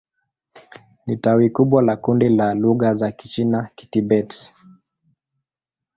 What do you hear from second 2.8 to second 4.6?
za Kichina-Kitibet.